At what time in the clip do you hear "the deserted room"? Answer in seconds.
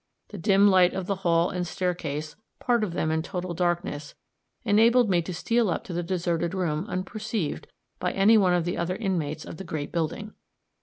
5.93-6.87